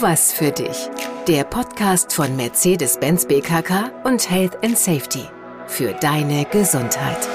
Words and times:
Was 0.00 0.32
für 0.32 0.50
dich. 0.50 0.90
Der 1.28 1.44
Podcast 1.44 2.12
von 2.12 2.34
Mercedes-Benz 2.34 3.26
BKK 3.26 3.92
und 4.04 4.28
Health 4.28 4.62
and 4.64 4.76
Safety. 4.76 5.22
Für 5.68 5.92
deine 5.92 6.44
Gesundheit. 6.46 7.28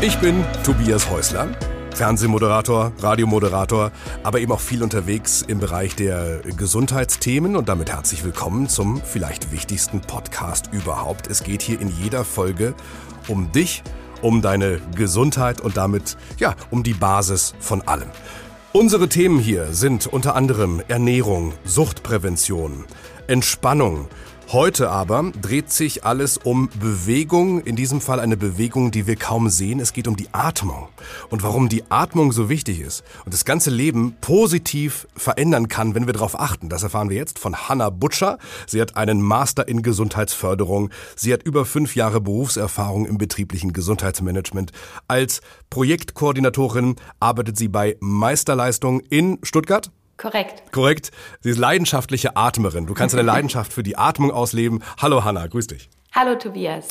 Ich 0.00 0.18
bin 0.18 0.44
Tobias 0.64 1.08
Häusler. 1.08 1.48
Fernsehmoderator, 1.94 2.92
Radiomoderator, 2.98 3.92
aber 4.24 4.40
eben 4.40 4.52
auch 4.52 4.60
viel 4.60 4.82
unterwegs 4.82 5.42
im 5.42 5.60
Bereich 5.60 5.94
der 5.94 6.40
Gesundheitsthemen 6.56 7.56
und 7.56 7.68
damit 7.68 7.92
herzlich 7.92 8.24
willkommen 8.24 8.68
zum 8.68 9.00
vielleicht 9.00 9.52
wichtigsten 9.52 10.00
Podcast 10.00 10.70
überhaupt. 10.72 11.28
Es 11.28 11.44
geht 11.44 11.62
hier 11.62 11.80
in 11.80 11.88
jeder 11.88 12.24
Folge 12.24 12.74
um 13.28 13.52
dich, 13.52 13.84
um 14.22 14.42
deine 14.42 14.80
Gesundheit 14.96 15.60
und 15.60 15.76
damit 15.76 16.16
ja, 16.38 16.56
um 16.70 16.82
die 16.82 16.94
Basis 16.94 17.54
von 17.60 17.82
allem. 17.82 18.08
Unsere 18.74 19.08
Themen 19.08 19.38
hier 19.38 19.72
sind 19.72 20.06
unter 20.06 20.36
anderem 20.36 20.82
Ernährung, 20.88 21.54
Suchtprävention, 21.64 22.84
Entspannung, 23.26 24.08
Heute 24.50 24.88
aber 24.88 25.30
dreht 25.42 25.70
sich 25.70 26.06
alles 26.06 26.38
um 26.38 26.70
Bewegung, 26.80 27.60
in 27.60 27.76
diesem 27.76 28.00
Fall 28.00 28.18
eine 28.18 28.38
Bewegung, 28.38 28.90
die 28.90 29.06
wir 29.06 29.16
kaum 29.16 29.50
sehen. 29.50 29.78
Es 29.78 29.92
geht 29.92 30.08
um 30.08 30.16
die 30.16 30.32
Atmung 30.32 30.88
und 31.28 31.42
warum 31.42 31.68
die 31.68 31.84
Atmung 31.90 32.32
so 32.32 32.48
wichtig 32.48 32.80
ist 32.80 33.04
und 33.26 33.34
das 33.34 33.44
ganze 33.44 33.68
Leben 33.68 34.16
positiv 34.22 35.06
verändern 35.14 35.68
kann, 35.68 35.94
wenn 35.94 36.06
wir 36.06 36.14
darauf 36.14 36.40
achten. 36.40 36.70
Das 36.70 36.82
erfahren 36.82 37.10
wir 37.10 37.16
jetzt 37.18 37.38
von 37.38 37.68
Hanna 37.68 37.90
Butcher. 37.90 38.38
Sie 38.66 38.80
hat 38.80 38.96
einen 38.96 39.20
Master 39.20 39.68
in 39.68 39.82
Gesundheitsförderung. 39.82 40.88
Sie 41.14 41.34
hat 41.34 41.42
über 41.42 41.66
fünf 41.66 41.94
Jahre 41.94 42.22
Berufserfahrung 42.22 43.04
im 43.04 43.18
betrieblichen 43.18 43.74
Gesundheitsmanagement. 43.74 44.72
Als 45.08 45.42
Projektkoordinatorin 45.68 46.96
arbeitet 47.20 47.58
sie 47.58 47.68
bei 47.68 47.98
Meisterleistung 48.00 49.00
in 49.10 49.40
Stuttgart. 49.42 49.90
Korrekt. 50.18 50.72
Korrekt. 50.72 51.12
Sie 51.40 51.50
ist 51.50 51.58
leidenschaftliche 51.58 52.36
Atmerin. 52.36 52.86
Du 52.86 52.94
kannst 52.94 53.14
deine 53.14 53.22
Leidenschaft 53.26 53.72
für 53.72 53.84
die 53.84 53.96
Atmung 53.96 54.32
ausleben. 54.32 54.82
Hallo 55.00 55.24
Hanna, 55.24 55.46
grüß 55.46 55.68
dich. 55.68 55.88
Hallo 56.12 56.34
Tobias. 56.34 56.88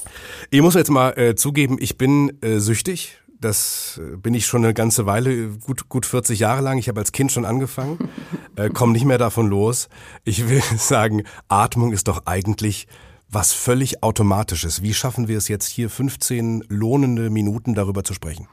Ich 0.49 0.61
muss 0.61 0.75
jetzt 0.75 0.89
mal 0.89 1.11
äh, 1.17 1.35
zugeben, 1.35 1.77
ich 1.79 1.97
bin 1.97 2.41
äh, 2.41 2.59
süchtig. 2.59 3.17
Das 3.39 3.99
äh, 4.02 4.15
bin 4.15 4.33
ich 4.33 4.45
schon 4.45 4.63
eine 4.63 4.73
ganze 4.73 5.05
Weile, 5.05 5.49
gut, 5.49 5.89
gut 5.89 6.05
40 6.05 6.39
Jahre 6.39 6.61
lang. 6.61 6.77
Ich 6.77 6.87
habe 6.87 7.02
als 7.02 7.11
Kind 7.11 7.31
schon 7.33 7.43
angefangen, 7.43 8.09
äh, 8.55 8.69
komme 8.69 8.93
nicht 8.93 9.05
mehr 9.05 9.17
davon 9.17 9.47
los. 9.47 9.89
Ich 10.23 10.47
will 10.47 10.61
sagen, 10.77 11.23
Atmung 11.49 11.91
ist 11.91 12.07
doch 12.07 12.21
eigentlich 12.25 12.87
was 13.30 13.52
völlig 13.52 14.03
Automatisches. 14.03 14.81
Wie 14.81 14.93
schaffen 14.93 15.27
wir 15.27 15.37
es 15.37 15.49
jetzt 15.49 15.67
hier 15.67 15.89
15 15.89 16.63
lohnende 16.69 17.30
Minuten 17.30 17.75
darüber 17.75 18.05
zu 18.05 18.13
sprechen? 18.13 18.47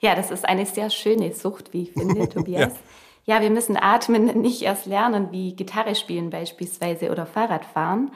Ja, 0.00 0.14
das 0.14 0.30
ist 0.30 0.44
eine 0.46 0.66
sehr 0.66 0.90
schöne 0.90 1.32
Sucht, 1.32 1.72
wie 1.72 1.84
ich 1.84 1.92
finde, 1.92 2.28
Tobias. 2.28 2.72
ja 2.72 2.78
ja, 3.26 3.40
wir 3.40 3.50
müssen 3.50 3.76
atmen 3.76 4.24
nicht 4.40 4.62
erst 4.62 4.86
lernen, 4.86 5.28
wie 5.32 5.54
Gitarre 5.54 5.94
spielen 5.94 6.30
beispielsweise 6.30 7.10
oder 7.10 7.26
Fahrradfahren, 7.26 8.10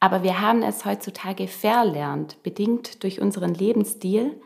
aber 0.00 0.22
wir 0.22 0.40
haben 0.40 0.62
es 0.62 0.84
heutzutage 0.84 1.46
verlernt, 1.48 2.42
bedingt 2.42 3.02
durch 3.04 3.20
unseren 3.20 3.54
Lebensstil. 3.54 4.40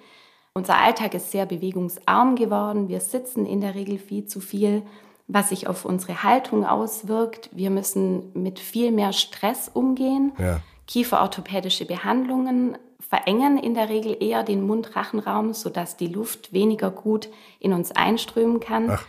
Unser 0.52 0.78
Alltag 0.78 1.14
ist 1.14 1.30
sehr 1.30 1.46
bewegungsarm 1.46 2.36
geworden. 2.36 2.88
Wir 2.88 3.00
sitzen 3.00 3.46
in 3.46 3.60
der 3.60 3.74
Regel 3.74 3.98
viel 3.98 4.26
zu 4.26 4.40
viel, 4.40 4.82
was 5.26 5.48
sich 5.48 5.66
auf 5.66 5.84
unsere 5.84 6.22
Haltung 6.22 6.64
auswirkt. 6.64 7.50
Wir 7.52 7.70
müssen 7.70 8.30
mit 8.34 8.58
viel 8.58 8.92
mehr 8.92 9.12
Stress 9.12 9.68
umgehen. 9.72 10.32
Ja. 10.38 10.60
Kieferorthopädische 10.86 11.84
Behandlungen 11.84 12.78
verengen 13.00 13.58
in 13.58 13.74
der 13.74 13.88
Regel 13.88 14.16
eher 14.20 14.42
den 14.42 14.66
Mund-Rachenraum, 14.66 15.54
sodass 15.54 15.96
die 15.96 16.06
Luft 16.06 16.52
weniger 16.52 16.90
gut 16.90 17.28
in 17.58 17.72
uns 17.72 17.92
einströmen 17.92 18.60
kann. 18.60 18.90
Ach. 18.90 19.04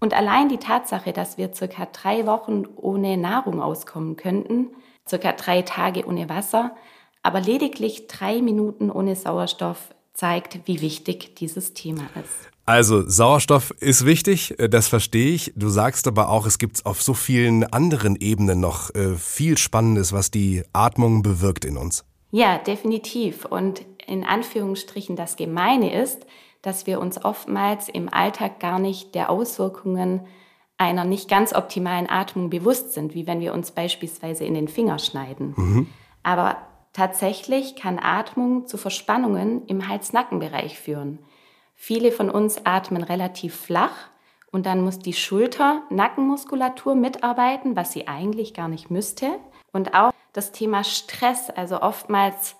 Und 0.00 0.14
allein 0.14 0.48
die 0.48 0.58
Tatsache, 0.58 1.12
dass 1.12 1.36
wir 1.38 1.52
circa 1.54 1.86
drei 1.86 2.26
Wochen 2.26 2.64
ohne 2.76 3.16
Nahrung 3.16 3.60
auskommen 3.60 4.16
könnten, 4.16 4.68
circa 5.06 5.32
drei 5.32 5.62
Tage 5.62 6.06
ohne 6.06 6.28
Wasser, 6.28 6.74
aber 7.22 7.40
lediglich 7.40 8.06
drei 8.06 8.40
Minuten 8.40 8.90
ohne 8.90 9.14
Sauerstoff 9.14 9.94
zeigt, 10.14 10.60
wie 10.66 10.80
wichtig 10.80 11.36
dieses 11.36 11.74
Thema 11.74 12.02
ist. 12.14 12.50
Also 12.66 13.08
Sauerstoff 13.08 13.74
ist 13.80 14.06
wichtig, 14.06 14.58
äh, 14.58 14.68
das 14.68 14.88
verstehe 14.88 15.32
ich. 15.32 15.52
Du 15.56 15.68
sagst 15.68 16.06
aber 16.06 16.28
auch, 16.28 16.46
es 16.46 16.58
gibt 16.58 16.86
auf 16.86 17.02
so 17.02 17.14
vielen 17.14 17.64
anderen 17.64 18.16
Ebenen 18.16 18.60
noch 18.60 18.94
äh, 18.94 19.16
viel 19.16 19.58
Spannendes, 19.58 20.12
was 20.12 20.30
die 20.30 20.62
Atmung 20.72 21.22
bewirkt 21.22 21.64
in 21.64 21.76
uns. 21.76 22.04
Ja, 22.30 22.58
definitiv. 22.58 23.44
Und 23.44 23.82
in 24.06 24.24
Anführungsstrichen 24.24 25.16
das 25.16 25.36
Gemeine 25.36 26.00
ist, 26.00 26.26
dass 26.62 26.86
wir 26.86 27.00
uns 27.00 27.24
oftmals 27.24 27.88
im 27.88 28.12
Alltag 28.12 28.60
gar 28.60 28.78
nicht 28.78 29.14
der 29.14 29.30
Auswirkungen 29.30 30.26
einer 30.76 31.04
nicht 31.04 31.28
ganz 31.28 31.54
optimalen 31.54 32.08
Atmung 32.08 32.48
bewusst 32.48 32.92
sind, 32.92 33.14
wie 33.14 33.26
wenn 33.26 33.40
wir 33.40 33.52
uns 33.52 33.70
beispielsweise 33.70 34.44
in 34.44 34.54
den 34.54 34.68
Finger 34.68 34.98
schneiden. 34.98 35.54
Mhm. 35.56 35.86
Aber 36.22 36.56
tatsächlich 36.92 37.76
kann 37.76 37.98
Atmung 37.98 38.66
zu 38.66 38.78
Verspannungen 38.78 39.66
im 39.66 39.88
Hals-Nacken-Bereich 39.88 40.78
führen. 40.78 41.18
Viele 41.74 42.12
von 42.12 42.30
uns 42.30 42.64
atmen 42.64 43.02
relativ 43.02 43.54
flach 43.54 44.08
und 44.50 44.66
dann 44.66 44.82
muss 44.82 44.98
die 44.98 45.12
Schulter-Nackenmuskulatur 45.12 46.94
mitarbeiten, 46.94 47.76
was 47.76 47.92
sie 47.92 48.08
eigentlich 48.08 48.54
gar 48.54 48.68
nicht 48.68 48.90
müsste. 48.90 49.38
Und 49.72 49.94
auch 49.94 50.12
das 50.32 50.52
Thema 50.52 50.84
Stress, 50.84 51.50
also 51.50 51.80
oftmals 51.80 52.56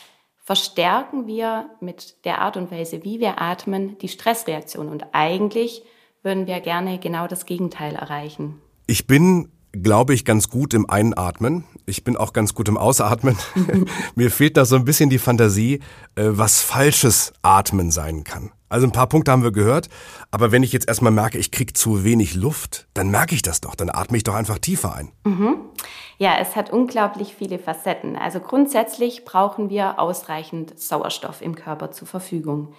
verstärken 0.51 1.29
wir 1.29 1.71
mit 1.79 2.25
der 2.25 2.41
Art 2.41 2.57
und 2.57 2.73
Weise, 2.73 3.05
wie 3.05 3.21
wir 3.21 3.41
atmen, 3.41 3.97
die 3.99 4.09
Stressreaktion. 4.09 4.89
Und 4.89 5.05
eigentlich 5.13 5.85
würden 6.25 6.49
wir 6.49 6.59
gerne 6.59 6.99
genau 6.99 7.29
das 7.29 7.47
Gegenteil 7.47 7.95
erreichen. 7.95 8.61
Ich 8.89 9.07
bin, 9.07 9.53
glaube 9.73 10.15
ich, 10.15 10.25
ganz 10.25 10.49
gut 10.51 10.75
im 10.75 10.89
Einatmen. 10.89 11.65
Ich 11.87 12.05
bin 12.05 12.17
auch 12.17 12.33
ganz 12.33 12.55
gut 12.55 12.69
im 12.69 12.77
Ausatmen. 12.77 13.37
Mir 14.15 14.31
fehlt 14.31 14.57
da 14.57 14.65
so 14.65 14.77
ein 14.77 14.85
bisschen 14.85 15.11
die 15.11 15.19
Fantasie, 15.19 15.81
äh, 16.15 16.25
was 16.31 16.61
falsches 16.61 17.33
Atmen 17.43 17.91
sein 17.91 18.25
kann. 18.25 18.51
Also 18.69 18.87
ein 18.87 18.93
paar 18.93 19.09
Punkte 19.09 19.33
haben 19.33 19.43
wir 19.43 19.51
gehört, 19.51 19.89
aber 20.31 20.53
wenn 20.53 20.63
ich 20.63 20.73
jetzt 20.73 20.87
erstmal 20.87 21.11
merke, 21.11 21.39
ich 21.39 21.51
kriege 21.51 21.73
zu 21.73 22.05
wenig 22.05 22.37
Luft, 22.37 22.87
dann 22.95 23.11
merke 23.11 23.35
ich 23.35 23.43
das 23.43 23.61
doch, 23.61 23.75
dann 23.75 23.91
atme 23.91 24.17
ich 24.17 24.23
doch 24.23 24.37
einfach 24.37 24.61
tiefer 24.61 24.95
ein. 24.95 25.11
Mhm. 25.25 25.57
Ja, 26.19 26.37
es 26.41 26.55
hat 26.55 26.71
unglaublich 26.73 27.35
viele 27.35 27.59
Facetten. 27.59 28.15
Also 28.15 28.39
grundsätzlich 28.39 29.25
brauchen 29.25 29.71
wir 29.71 29.99
ausreichend 29.99 30.79
Sauerstoff 30.79 31.43
im 31.43 31.57
Körper 31.57 31.91
zur 31.91 32.07
Verfügung. 32.07 32.73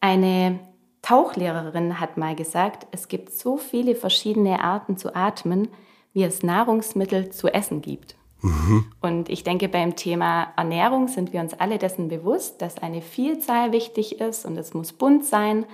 Eine 0.00 0.58
Tauchlehrerin 1.02 2.00
hat 2.00 2.16
mal 2.16 2.34
gesagt, 2.34 2.88
es 2.90 3.06
gibt 3.06 3.32
so 3.32 3.56
viele 3.56 3.94
verschiedene 3.94 4.64
Arten 4.64 4.96
zu 4.96 5.14
atmen, 5.14 5.68
wie 6.12 6.24
es 6.24 6.42
Nahrungsmittel 6.42 7.30
zu 7.30 7.48
essen 7.48 7.82
gibt. 7.82 8.16
Mhm. 8.42 8.86
Und 9.00 9.28
ich 9.28 9.44
denke, 9.44 9.68
beim 9.68 9.96
Thema 9.96 10.52
Ernährung 10.56 11.08
sind 11.08 11.32
wir 11.32 11.40
uns 11.40 11.54
alle 11.54 11.78
dessen 11.78 12.08
bewusst, 12.08 12.62
dass 12.62 12.78
eine 12.78 13.02
Vielzahl 13.02 13.72
wichtig 13.72 14.20
ist 14.20 14.46
und 14.46 14.56
es 14.56 14.74
muss 14.74 14.92
bunt 14.92 15.24
sein. 15.24 15.66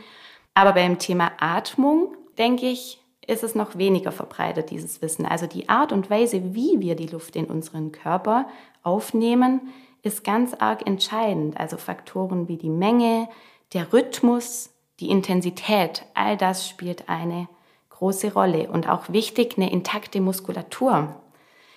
Aber 0.54 0.72
beim 0.72 0.98
Thema 0.98 1.32
Atmung, 1.38 2.16
denke 2.38 2.66
ich, 2.66 3.00
ist 3.26 3.42
es 3.42 3.54
noch 3.54 3.76
weniger 3.76 4.12
verbreitet, 4.12 4.70
dieses 4.70 5.02
Wissen. 5.02 5.26
Also 5.26 5.47
die 5.47 5.69
Art 5.69 5.92
und 5.92 6.10
Weise, 6.10 6.54
wie 6.54 6.80
wir 6.80 6.94
die 6.94 7.08
Luft 7.08 7.36
in 7.36 7.47
unseren 7.47 7.92
Körper 7.92 8.47
aufnehmen, 8.82 9.72
ist 10.03 10.22
ganz 10.22 10.54
arg 10.54 10.86
entscheidend. 10.86 11.58
Also 11.58 11.76
Faktoren 11.76 12.48
wie 12.48 12.56
die 12.56 12.70
Menge, 12.70 13.28
der 13.72 13.92
Rhythmus, 13.92 14.70
die 15.00 15.10
Intensität, 15.10 16.04
all 16.14 16.36
das 16.36 16.68
spielt 16.68 17.08
eine 17.08 17.48
große 17.99 18.33
Rolle. 18.33 18.71
Und 18.71 18.89
auch 18.89 19.09
wichtig, 19.09 19.57
eine 19.57 19.71
intakte 19.71 20.21
Muskulatur. 20.21 21.15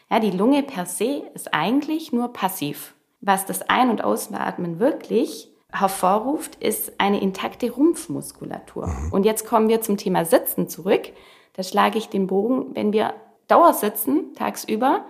Ja, 0.09 0.19
die 0.19 0.31
Lunge 0.31 0.63
per 0.63 0.85
se 0.85 1.23
ist 1.33 1.53
eigentlich 1.53 2.11
nur 2.11 2.33
passiv. 2.33 2.95
Was 3.21 3.45
das 3.45 3.69
Ein- 3.69 3.89
und 3.89 4.03
Ausatmen 4.03 4.79
wirklich 4.79 5.51
hervorruft, 5.71 6.55
ist 6.55 6.99
eine 6.99 7.21
intakte 7.21 7.71
Rumpfmuskulatur. 7.71 8.87
Mhm. 8.87 9.13
Und 9.13 9.23
jetzt 9.25 9.45
kommen 9.45 9.69
wir 9.69 9.81
zum 9.81 9.97
Thema 9.97 10.25
Sitzen 10.25 10.67
zurück. 10.67 11.11
Da 11.53 11.63
schlage 11.63 11.97
ich 11.97 12.09
den 12.09 12.27
Bogen. 12.27 12.75
Wenn 12.75 12.91
wir 12.93 13.13
Dauersitzen 13.47 14.33
tagsüber, 14.35 15.05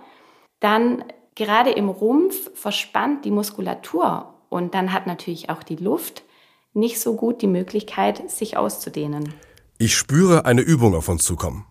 dann 0.60 1.04
gerade 1.34 1.70
im 1.70 1.88
Rumpf 1.88 2.50
verspannt 2.54 3.24
die 3.24 3.30
Muskulatur 3.30 4.34
und 4.48 4.74
dann 4.74 4.92
hat 4.92 5.06
natürlich 5.06 5.48
auch 5.48 5.62
die 5.62 5.76
Luft 5.76 6.24
nicht 6.72 7.00
so 7.00 7.16
gut 7.16 7.42
die 7.42 7.46
Möglichkeit, 7.46 8.30
sich 8.30 8.56
auszudehnen. 8.56 9.34
Ich 9.80 9.96
spüre 9.96 10.44
eine 10.44 10.60
Übung 10.60 10.94
auf 10.94 11.08
uns 11.08 11.24
zukommen. 11.24 11.64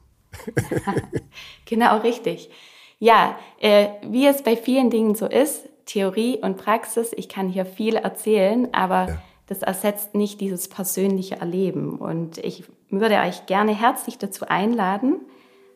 genau 1.66 2.00
richtig. 2.00 2.50
Ja, 2.98 3.38
äh, 3.60 3.90
wie 4.02 4.26
es 4.26 4.42
bei 4.42 4.58
vielen 4.58 4.90
Dingen 4.90 5.14
so 5.14 5.28
ist, 5.28 5.70
Theorie 5.86 6.40
und 6.42 6.58
Praxis, 6.58 7.12
ich 7.16 7.30
kann 7.30 7.50
hier 7.50 7.68
viel 7.68 7.96
erzählen, 7.98 8.74
aber 8.74 9.10
ja. 9.10 9.22
das 9.46 9.60
ersetzt 9.60 10.16
nicht 10.16 10.42
dieses 10.42 10.70
persönliche 10.70 11.36
Erleben. 11.36 12.00
Und 12.00 12.40
ich 12.40 12.64
würde 12.90 13.20
euch 13.20 13.46
gerne 13.46 13.80
herzlich 13.80 14.18
dazu 14.18 14.48
einladen, 14.48 15.20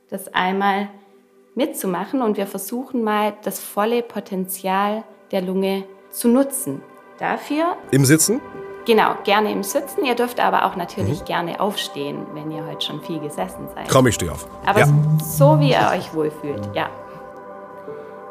das 0.09 0.33
einmal 0.33 0.89
mitzumachen 1.53 2.24
und 2.24 2.35
wir 2.35 2.47
versuchen 2.47 3.03
mal 3.03 3.38
das 3.44 3.59
volle 3.59 4.01
Potenzial 4.01 5.03
der 5.30 5.44
Lunge 5.44 5.83
zu 6.09 6.30
nutzen. 6.30 6.81
Dafür 7.19 7.77
im 7.91 8.06
Sitzen 8.06 8.41
Genau, 8.85 9.12
gerne 9.24 9.51
im 9.51 9.63
Sitzen. 9.63 10.03
Ihr 10.03 10.15
dürft 10.15 10.39
aber 10.39 10.65
auch 10.65 10.75
natürlich 10.75 11.21
Mhm. 11.21 11.25
gerne 11.25 11.59
aufstehen, 11.62 12.25
wenn 12.33 12.51
ihr 12.51 12.65
heute 12.65 12.85
schon 12.85 13.01
viel 13.01 13.19
gesessen 13.19 13.68
seid. 13.74 13.89
Komm, 13.89 14.07
ich 14.07 14.15
stehe 14.15 14.31
auf. 14.31 14.45
Aber 14.65 14.81
ja. 14.81 14.88
so 15.24 15.59
wie 15.59 15.71
ihr 15.71 15.89
euch 15.94 16.13
wohlfühlt, 16.13 16.69
ja. 16.74 16.88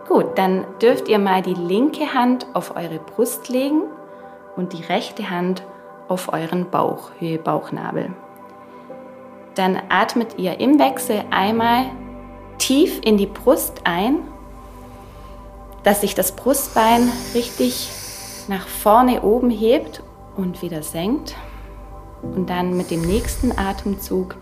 Gut, 0.08 0.36
dann 0.36 0.66
dürft 0.82 1.08
ihr 1.08 1.18
mal 1.18 1.40
die 1.42 1.54
linke 1.54 2.12
Hand 2.12 2.46
auf 2.52 2.76
eure 2.76 2.98
Brust 2.98 3.48
legen 3.48 3.82
und 4.56 4.74
die 4.74 4.82
rechte 4.82 5.30
Hand 5.30 5.62
auf 6.08 6.30
euren 6.32 6.68
Bauch, 6.68 7.10
Höhe 7.18 7.38
Bauchnabel. 7.38 8.10
Dann 9.54 9.78
atmet 9.88 10.38
ihr 10.38 10.60
im 10.60 10.78
Wechsel 10.78 11.22
einmal 11.30 11.84
tief 12.58 13.00
in 13.02 13.16
die 13.16 13.26
Brust 13.26 13.82
ein, 13.84 14.18
dass 15.82 16.02
sich 16.02 16.14
das 16.14 16.32
Brustbein 16.32 17.10
richtig 17.34 17.90
nach 18.48 18.66
vorne 18.68 19.22
oben 19.22 19.50
hebt 19.50 20.02
und 20.36 20.62
wieder 20.62 20.82
senkt. 20.82 21.34
Und 22.22 22.48
dann 22.50 22.76
mit 22.76 22.90
dem 22.90 23.02
nächsten 23.02 23.56
Atemzug 23.58 24.36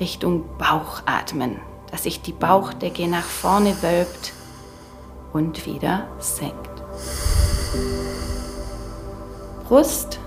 Richtung 0.00 0.44
Bauch 0.58 1.02
atmen, 1.06 1.56
dass 1.90 2.02
sich 2.02 2.20
die 2.20 2.32
Bauchdecke 2.32 3.06
nach 3.08 3.24
vorne 3.24 3.82
wölbt 3.82 4.32
und 5.32 5.66
wieder 5.66 6.08
senkt. 6.18 6.82
Brust 9.68 10.18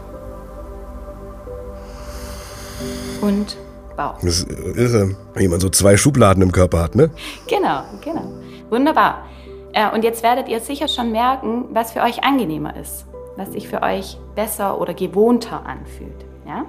und 3.21 3.57
Bauch. 3.95 4.15
Das 4.21 4.39
ist 4.39 4.49
irre, 4.49 5.15
wenn 5.33 5.41
jemand 5.41 5.61
so 5.61 5.69
zwei 5.69 5.97
Schubladen 5.97 6.41
im 6.41 6.51
Körper 6.51 6.81
hat, 6.81 6.95
ne? 6.95 7.09
Genau, 7.47 7.83
genau. 8.01 8.23
Wunderbar. 8.69 9.25
Äh, 9.73 9.89
Und 9.93 10.03
jetzt 10.03 10.23
werdet 10.23 10.47
ihr 10.47 10.59
sicher 10.61 10.87
schon 10.87 11.11
merken, 11.11 11.65
was 11.71 11.91
für 11.91 12.01
euch 12.01 12.23
angenehmer 12.23 12.75
ist, 12.77 13.05
was 13.39 13.53
sich 13.53 13.67
für 13.67 13.81
euch 13.81 14.17
besser 14.35 14.79
oder 14.79 14.93
gewohnter 14.93 15.65
anfühlt. 15.65 16.25
Ja? 16.45 16.65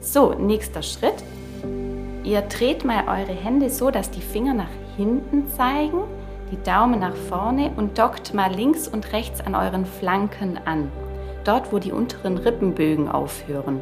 So, 0.00 0.32
nächster 0.32 0.82
Schritt. 0.82 1.22
Ihr 2.24 2.40
dreht 2.42 2.84
mal 2.84 3.04
eure 3.08 3.36
Hände 3.36 3.68
so, 3.68 3.90
dass 3.90 4.10
die 4.10 4.20
Finger 4.20 4.54
nach 4.54 4.70
hinten 4.96 5.48
zeigen, 5.48 6.02
die 6.52 6.62
Daumen 6.62 7.00
nach 7.00 7.16
vorne 7.16 7.72
und 7.76 7.98
dockt 7.98 8.34
mal 8.34 8.52
links 8.52 8.86
und 8.86 9.12
rechts 9.12 9.40
an 9.40 9.54
euren 9.54 9.84
Flanken 9.84 10.58
an. 10.64 10.92
Dort, 11.44 11.72
wo 11.72 11.78
die 11.80 11.90
unteren 11.90 12.38
Rippenbögen 12.38 13.08
aufhören. 13.08 13.80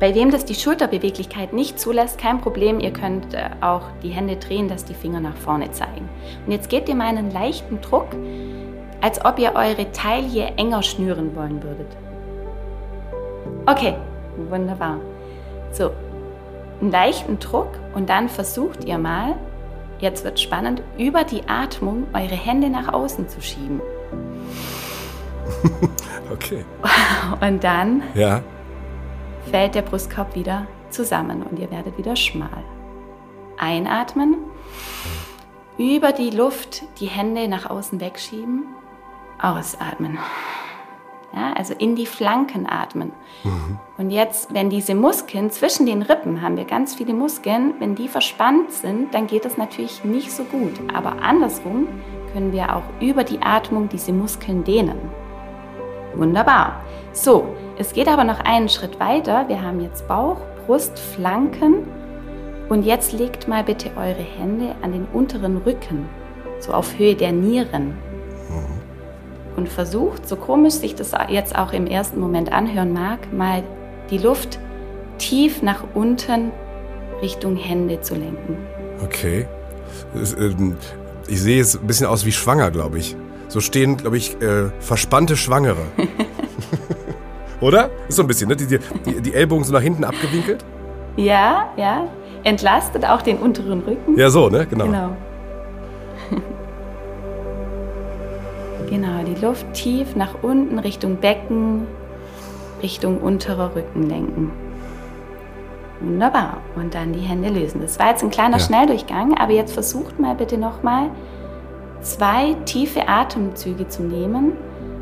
Bei 0.00 0.14
wem 0.14 0.30
das 0.30 0.44
die 0.44 0.54
Schulterbeweglichkeit 0.54 1.52
nicht 1.52 1.78
zulässt, 1.78 2.18
kein 2.18 2.40
Problem. 2.40 2.80
Ihr 2.80 2.92
könnt 2.92 3.34
äh, 3.34 3.50
auch 3.60 3.82
die 4.02 4.10
Hände 4.10 4.36
drehen, 4.36 4.68
dass 4.68 4.84
die 4.84 4.94
Finger 4.94 5.20
nach 5.20 5.36
vorne 5.36 5.70
zeigen. 5.72 6.08
Und 6.46 6.52
jetzt 6.52 6.70
gebt 6.70 6.88
ihr 6.88 6.94
mal 6.94 7.08
einen 7.08 7.30
leichten 7.30 7.80
Druck, 7.80 8.08
als 9.00 9.24
ob 9.24 9.38
ihr 9.38 9.54
eure 9.54 9.90
Taille 9.92 10.46
enger 10.56 10.82
schnüren 10.82 11.34
wollen 11.36 11.62
würdet. 11.62 11.86
Okay, 13.66 13.94
wunderbar. 14.48 14.96
So, 15.72 15.90
einen 16.80 16.90
leichten 16.90 17.38
Druck 17.38 17.68
und 17.94 18.08
dann 18.08 18.28
versucht 18.28 18.84
ihr 18.84 18.98
mal, 18.98 19.34
jetzt 20.00 20.24
wird 20.24 20.40
spannend, 20.40 20.82
über 20.96 21.24
die 21.24 21.42
Atmung 21.48 22.06
eure 22.14 22.34
Hände 22.36 22.70
nach 22.70 22.92
außen 22.92 23.28
zu 23.28 23.40
schieben. 23.40 23.80
Okay. 26.30 26.62
Und 27.40 27.64
dann 27.64 28.02
Ja. 28.14 28.42
fällt 29.50 29.74
der 29.74 29.80
Brustkorb 29.80 30.34
wieder 30.34 30.66
zusammen 30.90 31.42
und 31.42 31.58
ihr 31.58 31.70
werdet 31.70 31.96
wieder 31.96 32.16
schmal. 32.16 32.62
Einatmen, 33.56 34.36
über 35.78 36.12
die 36.12 36.28
Luft 36.28 36.82
die 37.00 37.06
Hände 37.06 37.48
nach 37.48 37.70
außen 37.70 37.98
wegschieben, 37.98 38.64
ausatmen. 39.38 40.18
Ja, 41.34 41.52
also 41.54 41.74
in 41.74 41.94
die 41.94 42.06
Flanken 42.06 42.66
atmen. 42.66 43.12
Und 43.98 44.10
jetzt, 44.10 44.54
wenn 44.54 44.70
diese 44.70 44.94
Muskeln 44.94 45.50
zwischen 45.50 45.84
den 45.84 46.02
Rippen, 46.02 46.40
haben 46.40 46.56
wir 46.56 46.64
ganz 46.64 46.94
viele 46.94 47.12
Muskeln, 47.12 47.74
wenn 47.80 47.94
die 47.94 48.08
verspannt 48.08 48.72
sind, 48.72 49.12
dann 49.12 49.26
geht 49.26 49.44
das 49.44 49.58
natürlich 49.58 50.04
nicht 50.04 50.32
so 50.32 50.44
gut. 50.44 50.72
Aber 50.94 51.22
andersrum 51.22 51.88
können 52.32 52.52
wir 52.52 52.74
auch 52.74 52.82
über 53.00 53.24
die 53.24 53.42
Atmung 53.42 53.88
diese 53.88 54.12
Muskeln 54.12 54.64
dehnen. 54.64 54.98
Wunderbar. 56.14 56.82
So, 57.12 57.54
es 57.76 57.92
geht 57.92 58.08
aber 58.08 58.24
noch 58.24 58.40
einen 58.40 58.68
Schritt 58.68 58.98
weiter. 58.98 59.48
Wir 59.48 59.62
haben 59.62 59.80
jetzt 59.80 60.08
Bauch, 60.08 60.38
Brust, 60.66 60.98
Flanken. 60.98 61.86
Und 62.68 62.84
jetzt 62.84 63.12
legt 63.12 63.48
mal 63.48 63.64
bitte 63.64 63.90
eure 63.96 64.14
Hände 64.14 64.74
an 64.82 64.92
den 64.92 65.06
unteren 65.12 65.58
Rücken, 65.58 66.08
so 66.58 66.72
auf 66.72 66.98
Höhe 66.98 67.14
der 67.14 67.32
Nieren. 67.32 68.07
Und 69.58 69.68
versucht, 69.68 70.28
so 70.28 70.36
komisch 70.36 70.74
sich 70.74 70.94
das 70.94 71.10
jetzt 71.28 71.58
auch 71.58 71.72
im 71.72 71.88
ersten 71.88 72.20
Moment 72.20 72.52
anhören 72.52 72.92
mag, 72.92 73.32
mal 73.32 73.64
die 74.08 74.18
Luft 74.18 74.60
tief 75.18 75.62
nach 75.62 75.82
unten 75.94 76.52
Richtung 77.22 77.56
Hände 77.56 78.00
zu 78.00 78.14
lenken. 78.14 78.56
Okay. 79.02 79.48
Es, 80.14 80.32
ähm, 80.34 80.76
Ich 81.26 81.42
sehe 81.42 81.56
jetzt 81.56 81.74
ein 81.74 81.88
bisschen 81.88 82.06
aus 82.06 82.24
wie 82.24 82.30
schwanger, 82.30 82.70
glaube 82.70 82.98
ich. 82.98 83.16
So 83.48 83.58
stehen, 83.58 83.96
glaube 83.96 84.16
ich, 84.16 84.40
äh, 84.40 84.70
verspannte 84.78 85.36
Schwangere. 85.36 85.82
Oder? 87.60 87.90
Ist 88.06 88.14
so 88.14 88.22
ein 88.22 88.28
bisschen, 88.28 88.48
ne? 88.48 88.54
Die, 88.54 88.66
die, 88.68 89.20
die 89.20 89.34
Ellbogen 89.34 89.64
so 89.64 89.72
nach 89.72 89.82
hinten 89.82 90.04
abgewinkelt. 90.04 90.64
Ja, 91.16 91.72
ja. 91.76 92.06
Entlastet 92.44 93.04
auch 93.04 93.22
den 93.22 93.38
unteren 93.38 93.80
Rücken. 93.80 94.16
Ja, 94.16 94.30
so, 94.30 94.50
ne? 94.50 94.68
Genau. 94.70 94.84
Genau. 94.84 95.16
Genau, 98.88 99.22
die 99.24 99.40
Luft 99.44 99.72
tief 99.74 100.16
nach 100.16 100.42
unten 100.42 100.78
Richtung 100.78 101.16
Becken, 101.16 101.86
Richtung 102.82 103.20
unterer 103.20 103.74
Rücken 103.74 104.08
lenken. 104.08 104.52
Wunderbar. 106.00 106.58
Und 106.76 106.94
dann 106.94 107.12
die 107.12 107.20
Hände 107.20 107.48
lösen. 107.48 107.80
Das 107.80 107.98
war 107.98 108.10
jetzt 108.10 108.22
ein 108.22 108.30
kleiner 108.30 108.58
Ja. 108.58 108.64
Schnelldurchgang, 108.64 109.36
aber 109.36 109.52
jetzt 109.52 109.72
versucht 109.72 110.18
mal 110.18 110.34
bitte 110.34 110.58
nochmal 110.58 111.10
zwei 112.00 112.54
tiefe 112.64 113.08
Atemzüge 113.08 113.88
zu 113.88 114.02
nehmen, 114.02 114.52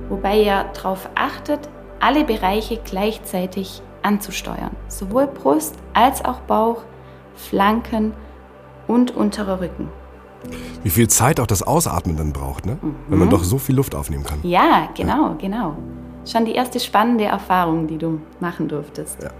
wobei 0.08 0.40
ihr 0.40 0.64
darauf 0.74 1.08
achtet, 1.14 1.68
alle 2.00 2.24
Bereiche 2.24 2.78
gleichzeitig 2.84 3.82
anzusteuern. 4.02 4.70
Sowohl 4.88 5.26
Brust 5.26 5.74
als 5.92 6.24
auch 6.24 6.40
Bauch, 6.40 6.82
Flanken 7.34 8.12
und 8.86 9.14
unterer 9.14 9.60
Rücken. 9.60 9.90
Wie 10.82 10.90
viel 10.90 11.08
Zeit 11.08 11.40
auch 11.40 11.46
das 11.46 11.62
Ausatmen 11.62 12.16
dann 12.16 12.32
braucht, 12.32 12.66
ne? 12.66 12.78
Wenn 12.80 12.94
Mhm. 13.08 13.18
man 13.18 13.30
doch 13.30 13.44
so 13.44 13.58
viel 13.58 13.74
Luft 13.74 13.94
aufnehmen 13.94 14.24
kann. 14.24 14.38
Ja, 14.42 14.88
genau, 14.96 15.34
genau. 15.38 15.76
Schon 16.24 16.44
die 16.44 16.52
erste 16.54 16.80
spannende 16.80 17.24
Erfahrung, 17.24 17.86
die 17.86 17.98
du 17.98 18.20
machen 18.40 18.68
durftest. 18.68 19.22
Ja. 19.22 19.30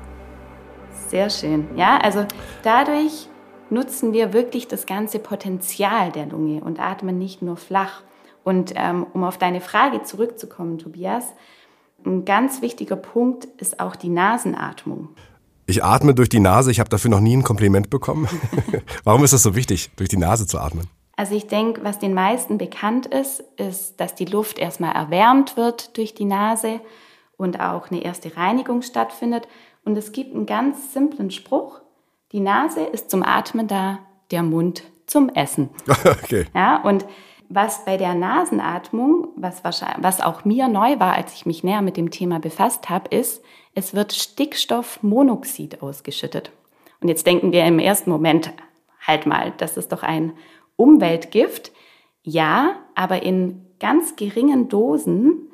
Sehr 1.09 1.31
schön. 1.31 1.67
Ja, 1.77 1.99
also 1.99 2.25
dadurch 2.63 3.29
nutzen 3.71 4.13
wir 4.13 4.33
wirklich 4.33 4.69
das 4.69 4.87
ganze 4.87 5.19
Potenzial 5.19 6.13
der 6.13 6.27
Lunge 6.27 6.63
und 6.63 6.81
atmen 6.81 7.19
nicht 7.19 7.43
nur 7.43 7.57
flach. 7.57 8.03
Und 8.45 8.73
ähm, 8.77 9.07
um 9.13 9.25
auf 9.25 9.39
deine 9.39 9.61
Frage 9.61 10.03
zurückzukommen, 10.05 10.79
Tobias, 10.79 11.25
ein 12.05 12.25
ganz 12.25 12.63
wichtiger 12.63 12.95
Punkt 12.97 13.47
ist 13.61 13.81
auch 13.81 13.97
die 13.97 14.09
Nasenatmung. 14.09 15.09
Ich 15.67 15.83
atme 15.83 16.15
durch 16.15 16.29
die 16.29 16.39
Nase. 16.39 16.71
Ich 16.71 16.79
habe 16.79 16.89
dafür 16.89 17.11
noch 17.11 17.19
nie 17.19 17.37
ein 17.37 17.43
Kompliment 17.43 17.91
bekommen. 17.91 18.29
Warum 19.05 19.25
ist 19.25 19.33
das 19.33 19.43
so 19.43 19.57
wichtig, 19.57 19.91
durch 19.97 20.09
die 20.09 20.17
Nase 20.17 20.47
zu 20.47 20.61
atmen? 20.61 20.87
Also 21.17 21.35
ich 21.35 21.47
denke, 21.47 21.83
was 21.83 21.99
den 21.99 22.13
meisten 22.13 22.59
bekannt 22.59 23.07
ist, 23.07 23.41
ist, 23.57 23.99
dass 24.01 24.15
die 24.15 24.27
Luft 24.27 24.59
erstmal 24.59 24.95
erwärmt 24.95 25.57
wird 25.57 25.97
durch 25.97 26.15
die 26.15 26.27
Nase 26.27 26.81
und 27.39 27.59
auch 27.59 27.91
eine 27.91 28.03
erste 28.03 28.37
Reinigung 28.37 28.83
stattfindet. 28.83 29.49
Und 29.85 29.97
es 29.97 30.13
gibt 30.13 30.35
einen 30.35 30.47
ganz 30.47 30.93
simplen 30.93 31.31
Spruch. 31.31 31.81
Die 32.33 32.41
Nase 32.41 32.81
ist 32.81 33.11
zum 33.11 33.23
Atmen 33.23 33.67
da, 33.67 34.01
der 34.31 34.43
Mund 34.43 34.83
zum 35.07 35.31
Essen. 35.31 35.71
okay. 36.05 36.47
Ja, 36.55 36.83
und 36.83 37.07
was 37.49 37.85
bei 37.85 37.97
der 37.97 38.15
Nasenatmung, 38.15 39.29
was, 39.37 39.65
wahrscheinlich, 39.65 40.03
was 40.03 40.21
auch 40.21 40.45
mir 40.45 40.69
neu 40.69 40.99
war, 40.99 41.15
als 41.15 41.33
ich 41.35 41.47
mich 41.47 41.63
näher 41.63 41.81
mit 41.81 41.97
dem 41.97 42.11
Thema 42.11 42.41
befasst 42.41 42.91
habe, 42.91 43.15
ist, 43.15 43.43
es 43.75 43.95
wird 43.95 44.13
Stickstoffmonoxid 44.13 45.81
ausgeschüttet. 45.83 46.51
Und 47.01 47.09
jetzt 47.09 47.27
denken 47.27 47.53
wir 47.53 47.65
im 47.65 47.79
ersten 47.79 48.11
Moment, 48.11 48.53
halt 49.07 49.27
mal, 49.27 49.53
das 49.59 49.77
ist 49.77 49.93
doch 49.93 50.03
ein 50.03 50.33
Umweltgift. 50.77 51.73
Ja, 52.23 52.77
aber 52.95 53.23
in 53.23 53.67
ganz 53.79 54.17
geringen 54.17 54.69
Dosen 54.69 55.51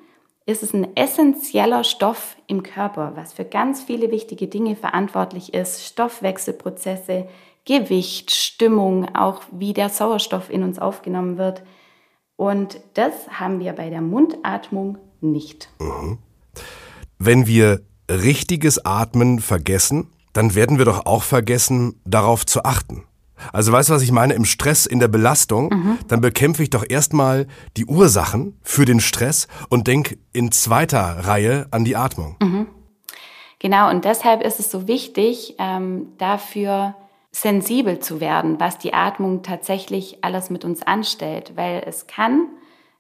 ist 0.47 0.62
es 0.62 0.75
ein 0.75 0.97
essentieller 0.97 1.85
Stoff 1.85 2.37
im 2.47 2.62
Körper, 2.62 3.12
was 3.14 3.33
für 3.33 3.45
ganz 3.45 3.83
viele 3.83 4.11
wichtige 4.11 4.49
Dinge 4.49 4.75
verantwortlich 4.75 5.55
ist. 5.55 5.85
Stoffwechselprozesse, 5.85 7.29
Gewicht, 7.64 8.33
Stimmung, 8.33 9.14
auch 9.14 9.43
wie 9.52 9.73
der 9.73 9.88
Sauerstoff 9.88 10.50
in 10.50 10.64
uns 10.64 10.79
aufgenommen 10.79 11.38
wird. 11.38 11.62
Und 12.37 12.81
das 12.95 13.12
haben 13.31 13.61
wir 13.61 13.73
bei 13.73 13.88
der 13.88 14.00
Mundatmung 14.00 14.99
nicht. 15.21 15.69
Wenn 17.19 17.47
wir 17.47 17.83
richtiges 18.11 18.85
Atmen 18.85 19.38
vergessen, 19.38 20.11
dann 20.33 20.55
werden 20.57 20.79
wir 20.79 20.87
doch 20.87 21.07
auch 21.07 21.23
vergessen, 21.23 22.00
darauf 22.05 22.45
zu 22.45 22.64
achten. 22.64 23.05
Also 23.52 23.72
weißt 23.72 23.88
du, 23.88 23.94
was 23.94 24.02
ich 24.02 24.12
meine? 24.12 24.34
Im 24.34 24.44
Stress, 24.44 24.87
in 24.87 24.99
der 24.99 25.08
Belastung, 25.08 25.99
dann 26.08 26.20
bekämpfe 26.20 26.62
ich 26.62 26.70
doch 26.70 26.84
erstmal 26.88 27.46
die 27.76 27.87
Ursachen 27.87 28.58
für 28.62 28.84
den 28.84 29.00
Stress 29.00 29.49
und 29.68 29.87
denk 29.87 30.18
in 30.32 30.52
zweiter 30.52 31.26
Reihe 31.26 31.66
an 31.70 31.84
die 31.84 31.96
Atmung. 31.96 32.37
Genau, 33.58 33.90
und 33.90 34.04
deshalb 34.04 34.42
ist 34.42 34.58
es 34.58 34.70
so 34.70 34.88
wichtig, 34.88 35.54
ähm, 35.61 36.08
dafür 36.18 36.96
sensibel 37.30 38.00
zu 38.00 38.20
werden, 38.20 38.58
was 38.58 38.78
die 38.78 38.92
Atmung 38.92 39.42
tatsächlich 39.42 40.18
alles 40.22 40.50
mit 40.50 40.64
uns 40.64 40.82
anstellt, 40.82 41.52
weil 41.54 41.82
es 41.87 42.08
kann 42.08 42.49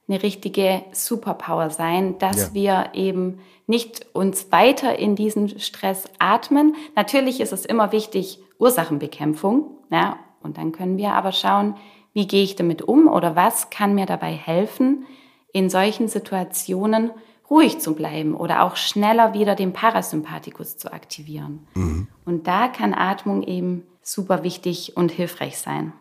eine 0.08 0.22
richtige 0.22 0.82
Superpower 0.92 1.70
sein, 1.70 2.18
dass 2.18 2.36
ja. 2.36 2.54
wir 2.54 2.90
eben 2.94 3.40
nicht 3.66 4.06
uns 4.14 4.50
weiter 4.52 4.98
in 4.98 5.16
diesen 5.16 5.60
Stress 5.60 6.04
atmen. 6.18 6.74
Natürlich 6.96 7.40
ist 7.40 7.52
es 7.52 7.64
immer 7.64 7.92
wichtig, 7.92 8.38
Ursachenbekämpfung, 8.58 9.78
ja, 9.90 10.16
und 10.42 10.58
dann 10.58 10.72
können 10.72 10.96
wir 10.98 11.12
aber 11.12 11.32
schauen, 11.32 11.76
wie 12.12 12.26
gehe 12.26 12.42
ich 12.42 12.56
damit 12.56 12.82
um 12.82 13.08
oder 13.08 13.36
was 13.36 13.70
kann 13.70 13.94
mir 13.94 14.06
dabei 14.06 14.32
helfen, 14.32 15.06
in 15.52 15.70
solchen 15.70 16.08
Situationen 16.08 17.10
ruhig 17.50 17.80
zu 17.80 17.94
bleiben 17.94 18.34
oder 18.34 18.62
auch 18.62 18.76
schneller 18.76 19.34
wieder 19.34 19.54
den 19.54 19.72
Parasympathikus 19.72 20.78
zu 20.78 20.92
aktivieren. 20.92 21.66
Mhm. 21.74 22.08
Und 22.24 22.46
da 22.46 22.68
kann 22.68 22.94
Atmung 22.94 23.42
eben 23.42 23.82
super 24.02 24.42
wichtig 24.42 24.96
und 24.96 25.12
hilfreich 25.12 25.58
sein. 25.58 25.92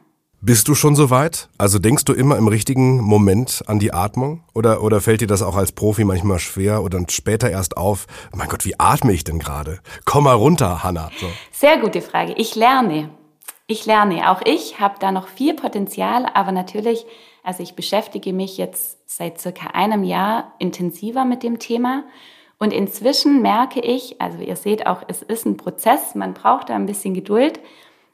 Bist 0.44 0.68
du 0.68 0.74
schon 0.74 0.96
so 0.96 1.12
weit? 1.12 1.50
Also 1.60 1.78
denkst 1.78 2.06
du 2.06 2.14
immer 2.14 2.36
im 2.36 2.48
richtigen 2.48 3.00
Moment 3.00 3.64
an 3.68 3.78
die 3.78 3.94
Atmung? 3.94 4.44
Oder, 4.56 4.82
oder 4.82 5.00
fällt 5.00 5.22
dir 5.22 5.28
das 5.28 5.44
auch 5.44 5.56
als 5.56 5.72
Profi 5.72 6.04
manchmal 6.04 6.40
schwer 6.40 6.82
oder 6.82 7.00
später 7.10 7.52
erst 7.52 7.78
auf? 7.78 8.08
Mein 8.34 8.48
Gott, 8.48 8.66
wie 8.66 8.80
atme 8.80 9.14
ich 9.14 9.24
denn 9.24 9.38
gerade? 9.38 9.82
Komm 10.04 10.24
mal 10.24 10.34
runter, 10.34 10.84
Hanna. 10.84 11.12
So. 11.20 11.28
Sehr 11.52 11.78
gute 11.78 12.02
Frage. 12.02 12.34
Ich 12.38 12.56
lerne. 12.56 13.12
Ich 13.72 13.86
lerne. 13.86 14.30
Auch 14.30 14.42
ich 14.44 14.82
habe 14.82 14.96
da 15.00 15.14
noch 15.14 15.30
viel 15.30 15.54
Potenzial, 15.54 16.26
aber 16.34 16.52
natürlich, 16.52 17.06
also 17.42 17.64
ich 17.64 17.74
beschäftige 17.74 18.34
mich 18.34 18.58
jetzt 18.58 18.98
seit 19.10 19.40
circa 19.40 19.68
einem 19.68 20.04
Jahr 20.04 20.52
intensiver 20.60 21.24
mit 21.24 21.42
dem 21.42 21.58
Thema. 21.58 22.04
Und 22.60 22.74
inzwischen 22.74 23.42
merke 23.42 23.80
ich, 23.80 24.20
also 24.20 24.40
ihr 24.40 24.58
seht 24.58 24.88
auch, 24.88 25.04
es 25.08 25.22
ist 25.22 25.46
ein 25.46 25.56
Prozess, 25.56 26.16
man 26.16 26.34
braucht 26.34 26.68
da 26.68 26.76
ein 26.76 26.86
bisschen 26.86 27.14
Geduld. 27.14 27.62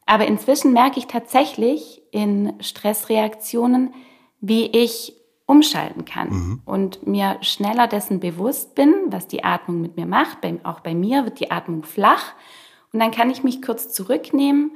Aber 0.05 0.27
inzwischen 0.27 0.73
merke 0.73 0.99
ich 0.99 1.07
tatsächlich 1.07 2.03
in 2.11 2.53
Stressreaktionen, 2.59 3.95
wie 4.39 4.67
ich 4.67 5.15
umschalten 5.47 6.05
kann 6.05 6.29
mhm. 6.29 6.61
und 6.65 7.07
mir 7.07 7.37
schneller 7.41 7.87
dessen 7.87 8.19
bewusst 8.19 8.75
bin, 8.75 8.93
was 9.07 9.27
die 9.27 9.43
Atmung 9.43 9.81
mit 9.81 9.97
mir 9.97 10.05
macht. 10.05 10.37
auch 10.65 10.81
bei 10.81 10.93
mir 10.93 11.23
wird 11.25 11.39
die 11.39 11.49
Atmung 11.49 11.81
flach 11.81 12.35
und 12.93 12.99
dann 12.99 13.09
kann 13.09 13.31
ich 13.31 13.43
mich 13.43 13.63
kurz 13.63 13.91
zurücknehmen, 13.91 14.73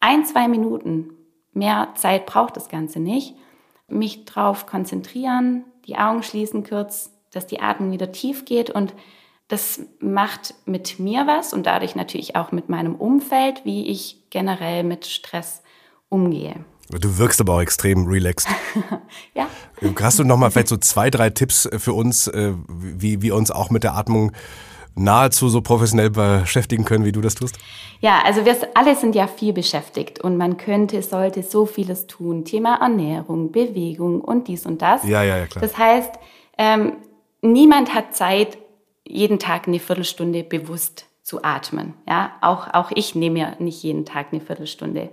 ein, 0.00 0.24
zwei 0.24 0.48
Minuten, 0.48 1.10
mehr 1.52 1.88
Zeit 1.94 2.26
braucht 2.26 2.56
das 2.56 2.68
Ganze 2.68 3.00
nicht, 3.00 3.34
mich 3.88 4.24
drauf 4.24 4.66
konzentrieren, 4.66 5.64
die 5.86 5.96
Augen 5.96 6.22
schließen 6.22 6.64
kurz, 6.64 7.10
dass 7.32 7.46
die 7.46 7.60
Atmung 7.60 7.92
wieder 7.92 8.12
tief 8.12 8.44
geht 8.44 8.70
und 8.70 8.94
das 9.48 9.80
macht 9.98 10.54
mit 10.64 11.00
mir 11.00 11.26
was 11.26 11.52
und 11.52 11.66
dadurch 11.66 11.96
natürlich 11.96 12.36
auch 12.36 12.52
mit 12.52 12.68
meinem 12.68 12.94
Umfeld, 12.94 13.64
wie 13.64 13.88
ich 13.88 14.30
generell 14.30 14.84
mit 14.84 15.06
Stress 15.06 15.62
umgehe. 16.08 16.64
Du 16.88 17.18
wirkst 17.18 17.40
aber 17.40 17.54
auch 17.54 17.60
extrem 17.60 18.06
relaxed. 18.06 18.48
ja. 19.34 19.48
Hast 20.00 20.18
du 20.18 20.24
noch 20.24 20.36
mal 20.36 20.50
vielleicht 20.50 20.68
so 20.68 20.76
zwei, 20.76 21.10
drei 21.10 21.30
Tipps 21.30 21.68
für 21.78 21.92
uns, 21.92 22.26
äh, 22.28 22.52
wie 22.68 23.22
wir 23.22 23.34
uns 23.34 23.50
auch 23.50 23.70
mit 23.70 23.84
der 23.84 23.94
Atmung 23.94 24.32
nahezu 25.00 25.48
so 25.48 25.60
professionell 25.60 26.10
beschäftigen 26.10 26.84
können, 26.84 27.04
wie 27.04 27.12
du 27.12 27.20
das 27.20 27.34
tust? 27.34 27.58
Ja, 28.00 28.22
also 28.24 28.44
wir 28.44 28.56
alle 28.74 28.94
sind 28.94 29.14
ja 29.14 29.26
viel 29.26 29.52
beschäftigt 29.52 30.20
und 30.20 30.36
man 30.36 30.56
könnte, 30.56 31.02
sollte 31.02 31.42
so 31.42 31.66
vieles 31.66 32.06
tun. 32.06 32.44
Thema 32.44 32.76
Ernährung, 32.80 33.52
Bewegung 33.52 34.20
und 34.20 34.48
dies 34.48 34.66
und 34.66 34.82
das. 34.82 35.04
Ja, 35.04 35.22
ja, 35.22 35.38
ja, 35.38 35.46
klar. 35.46 35.62
Das 35.62 35.76
heißt, 35.76 36.12
ähm, 36.58 36.92
niemand 37.42 37.94
hat 37.94 38.14
Zeit, 38.14 38.58
jeden 39.06 39.38
Tag 39.38 39.66
eine 39.66 39.80
Viertelstunde 39.80 40.44
bewusst 40.44 41.06
zu 41.22 41.42
atmen. 41.42 41.94
Ja, 42.08 42.32
auch, 42.40 42.72
auch 42.72 42.90
ich 42.94 43.14
nehme 43.14 43.38
ja 43.38 43.52
nicht 43.58 43.82
jeden 43.82 44.04
Tag 44.04 44.28
eine 44.30 44.40
Viertelstunde. 44.40 45.10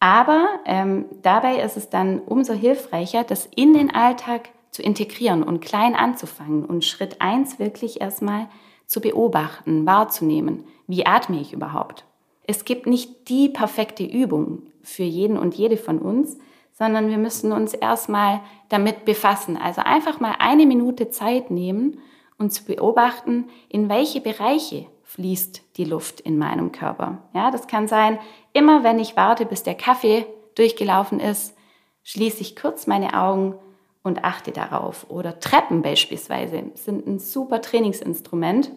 Aber 0.00 0.46
ähm, 0.66 1.06
dabei 1.22 1.60
ist 1.62 1.76
es 1.76 1.88
dann 1.88 2.20
umso 2.20 2.52
hilfreicher, 2.52 3.24
das 3.24 3.48
in 3.54 3.72
den 3.74 3.94
Alltag 3.94 4.50
zu 4.70 4.82
integrieren 4.82 5.42
und 5.42 5.60
klein 5.60 5.94
anzufangen 5.94 6.64
und 6.64 6.84
Schritt 6.84 7.20
eins 7.20 7.58
wirklich 7.58 8.00
erstmal 8.00 8.48
zu 8.94 9.00
beobachten, 9.00 9.86
wahrzunehmen. 9.86 10.62
Wie 10.86 11.04
atme 11.04 11.40
ich 11.40 11.52
überhaupt? 11.52 12.04
Es 12.46 12.64
gibt 12.64 12.86
nicht 12.86 13.28
die 13.28 13.48
perfekte 13.48 14.04
Übung 14.04 14.62
für 14.84 15.02
jeden 15.02 15.36
und 15.36 15.56
jede 15.56 15.76
von 15.76 15.98
uns, 15.98 16.38
sondern 16.70 17.08
wir 17.08 17.18
müssen 17.18 17.50
uns 17.50 17.74
erstmal 17.74 18.40
damit 18.68 19.04
befassen. 19.04 19.56
Also 19.56 19.80
einfach 19.80 20.20
mal 20.20 20.36
eine 20.38 20.64
Minute 20.64 21.10
Zeit 21.10 21.50
nehmen 21.50 21.98
und 22.38 22.52
zu 22.52 22.64
beobachten, 22.64 23.48
in 23.68 23.88
welche 23.88 24.20
Bereiche 24.20 24.86
fließt 25.02 25.76
die 25.76 25.84
Luft 25.84 26.20
in 26.20 26.38
meinem 26.38 26.70
Körper. 26.70 27.18
Ja, 27.34 27.50
das 27.50 27.66
kann 27.66 27.88
sein, 27.88 28.20
immer 28.52 28.84
wenn 28.84 29.00
ich 29.00 29.16
warte, 29.16 29.44
bis 29.44 29.64
der 29.64 29.74
Kaffee 29.74 30.24
durchgelaufen 30.54 31.18
ist, 31.18 31.56
schließe 32.04 32.42
ich 32.42 32.54
kurz 32.54 32.86
meine 32.86 33.20
Augen 33.20 33.56
und 34.04 34.22
achte 34.22 34.52
darauf. 34.52 35.06
Oder 35.08 35.40
Treppen 35.40 35.82
beispielsweise 35.82 36.62
sind 36.74 37.06
ein 37.06 37.18
super 37.18 37.60
Trainingsinstrument. 37.60 38.70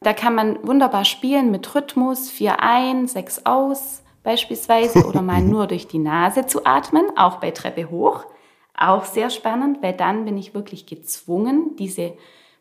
Da 0.00 0.12
kann 0.12 0.34
man 0.34 0.64
wunderbar 0.64 1.04
spielen 1.04 1.50
mit 1.50 1.74
Rhythmus, 1.74 2.30
vier 2.30 2.60
ein, 2.60 3.08
sechs 3.08 3.44
aus 3.44 4.02
beispielsweise 4.22 5.06
oder 5.06 5.22
mal 5.22 5.40
nur 5.42 5.66
durch 5.66 5.88
die 5.88 5.98
Nase 5.98 6.46
zu 6.46 6.66
atmen, 6.66 7.06
auch 7.16 7.36
bei 7.36 7.50
Treppe 7.50 7.90
hoch. 7.90 8.26
Auch 8.76 9.04
sehr 9.06 9.30
spannend, 9.30 9.82
weil 9.82 9.94
dann 9.94 10.26
bin 10.26 10.36
ich 10.36 10.54
wirklich 10.54 10.84
gezwungen, 10.84 11.76
diese 11.78 12.12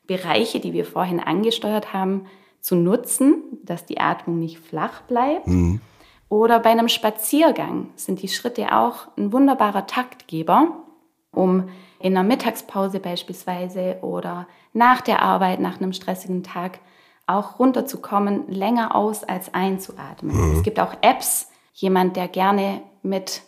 Bereiche, 0.07 0.61
die 0.61 0.71
wir 0.71 0.85
vorhin 0.85 1.19
angesteuert 1.19 1.91
haben, 1.91 2.27
zu 2.61 2.75
nutzen, 2.75 3.43
dass 3.63 3.85
die 3.85 3.99
Atmung 3.99 4.39
nicht 4.39 4.59
flach 4.59 5.01
bleibt. 5.01 5.47
Mhm. 5.47 5.81
Oder 6.29 6.59
bei 6.59 6.69
einem 6.69 6.87
Spaziergang 6.87 7.89
sind 7.95 8.21
die 8.21 8.27
Schritte 8.29 8.73
auch 8.73 9.07
ein 9.17 9.33
wunderbarer 9.33 9.87
Taktgeber, 9.87 10.83
um 11.31 11.69
in 12.05 12.15
einer 12.15 12.27
Mittagspause 12.27 12.99
beispielsweise 12.99 13.97
oder 14.01 14.47
nach 14.73 15.01
der 15.01 15.23
Arbeit, 15.23 15.59
nach 15.59 15.81
einem 15.81 15.91
stressigen 15.91 16.43
Tag 16.43 16.77
auch 17.25 17.57
runterzukommen, 17.57 18.47
länger 18.47 18.95
aus 18.95 19.23
als 19.23 19.55
einzuatmen. 19.55 20.51
Mhm. 20.51 20.57
Es 20.57 20.61
gibt 20.61 20.79
auch 20.79 20.93
Apps, 21.01 21.49
jemand, 21.73 22.15
der 22.15 22.27
gerne 22.27 22.83
mit 23.01 23.41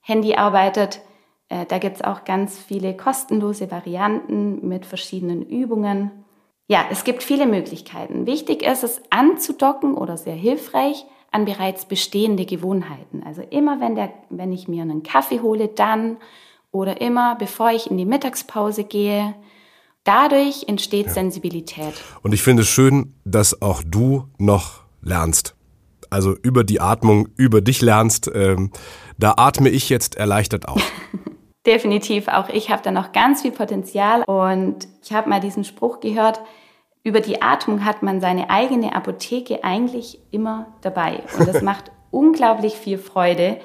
Handy 0.00 0.36
arbeitet, 0.36 1.00
äh, 1.48 1.66
da 1.66 1.78
gibt 1.78 1.96
es 1.96 2.04
auch 2.04 2.24
ganz 2.24 2.56
viele 2.56 2.96
kostenlose 2.96 3.72
Varianten 3.72 4.64
mit 4.68 4.86
verschiedenen 4.86 5.42
Übungen. 5.42 6.12
Ja, 6.68 6.84
es 6.92 7.02
gibt 7.02 7.24
viele 7.24 7.46
Möglichkeiten. 7.46 8.26
Wichtig 8.26 8.62
ist 8.62 8.84
es 8.84 9.02
anzudocken 9.10 9.96
oder 9.96 10.16
sehr 10.16 10.36
hilfreich 10.36 11.04
an 11.32 11.46
bereits 11.46 11.86
bestehende 11.86 12.46
Gewohnheiten. 12.46 13.24
Also 13.26 13.42
immer, 13.42 13.80
wenn, 13.80 13.96
der, 13.96 14.12
wenn 14.30 14.52
ich 14.52 14.68
mir 14.68 14.82
einen 14.82 15.02
Kaffee 15.02 15.40
hole, 15.40 15.66
dann 15.66 16.18
oder 16.74 17.00
immer, 17.00 17.36
bevor 17.36 17.70
ich 17.70 17.90
in 17.90 17.96
die 17.96 18.04
Mittagspause 18.04 18.84
gehe. 18.84 19.34
Dadurch 20.02 20.64
entsteht 20.66 21.06
ja. 21.06 21.12
Sensibilität. 21.12 21.94
Und 22.22 22.34
ich 22.34 22.42
finde 22.42 22.62
es 22.62 22.68
schön, 22.68 23.14
dass 23.24 23.62
auch 23.62 23.82
du 23.86 24.28
noch 24.38 24.82
lernst. 25.00 25.54
Also 26.10 26.36
über 26.42 26.64
die 26.64 26.80
Atmung, 26.80 27.28
über 27.36 27.60
dich 27.60 27.80
lernst. 27.80 28.30
Ähm, 28.34 28.70
da 29.18 29.34
atme 29.36 29.70
ich 29.70 29.88
jetzt 29.88 30.16
erleichtert 30.16 30.68
auf. 30.68 30.82
Definitiv, 31.66 32.28
auch 32.28 32.50
ich 32.50 32.68
habe 32.68 32.82
da 32.82 32.90
noch 32.90 33.12
ganz 33.12 33.40
viel 33.40 33.52
Potenzial 33.52 34.22
und 34.24 34.86
ich 35.02 35.14
habe 35.14 35.30
mal 35.30 35.40
diesen 35.40 35.64
Spruch 35.64 36.00
gehört, 36.00 36.40
über 37.04 37.20
die 37.20 37.40
Atmung 37.40 37.86
hat 37.86 38.02
man 38.02 38.20
seine 38.20 38.50
eigene 38.50 38.94
Apotheke 38.94 39.64
eigentlich 39.64 40.18
immer 40.30 40.66
dabei 40.82 41.22
und 41.38 41.48
das 41.48 41.62
macht 41.62 41.90
unglaublich 42.10 42.74
viel 42.74 42.98
Freude, 42.98 43.60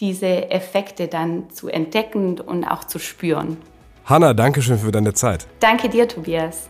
diese 0.00 0.50
Effekte 0.50 1.08
dann 1.08 1.50
zu 1.50 1.68
entdecken 1.68 2.40
und 2.40 2.64
auch 2.64 2.84
zu 2.84 2.98
spüren. 2.98 3.58
Hanna, 4.04 4.34
danke 4.34 4.62
schön 4.62 4.78
für 4.78 4.90
deine 4.90 5.14
Zeit. 5.14 5.46
Danke 5.60 5.88
dir, 5.88 6.08
Tobias. 6.08 6.68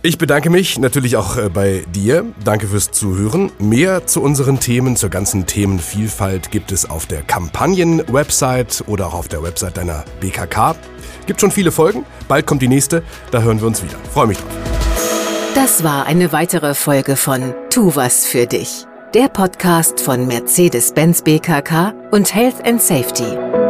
Ich 0.00 0.16
bedanke 0.16 0.48
mich 0.48 0.78
natürlich 0.78 1.16
auch 1.16 1.36
äh, 1.36 1.48
bei 1.48 1.84
dir. 1.92 2.24
Danke 2.44 2.68
fürs 2.68 2.92
Zuhören. 2.92 3.50
Mehr 3.58 4.06
zu 4.06 4.22
unseren 4.22 4.60
Themen, 4.60 4.94
zur 4.94 5.10
ganzen 5.10 5.46
Themenvielfalt 5.46 6.52
gibt 6.52 6.70
es 6.70 6.88
auf 6.88 7.06
der 7.06 7.22
Kampagnen-Website 7.22 8.84
oder 8.86 9.08
auch 9.08 9.14
auf 9.14 9.28
der 9.28 9.42
Website 9.42 9.76
deiner 9.76 10.04
BKK. 10.20 10.76
Gibt 11.26 11.40
schon 11.40 11.50
viele 11.50 11.72
Folgen. 11.72 12.06
Bald 12.28 12.46
kommt 12.46 12.62
die 12.62 12.68
nächste. 12.68 13.02
Da 13.32 13.42
hören 13.42 13.60
wir 13.60 13.66
uns 13.66 13.82
wieder. 13.82 13.96
Freue 14.12 14.28
mich 14.28 14.38
drauf. 14.38 14.52
Das 15.56 15.82
war 15.82 16.06
eine 16.06 16.30
weitere 16.32 16.74
Folge 16.74 17.16
von 17.16 17.52
Tu 17.68 17.96
was 17.96 18.24
für 18.24 18.46
dich. 18.46 18.86
Der 19.14 19.28
Podcast 19.30 20.02
von 20.02 20.26
Mercedes-Benz 20.26 21.22
BKK 21.22 21.94
und 22.10 22.34
Health 22.34 22.66
and 22.66 22.82
Safety. 22.82 23.67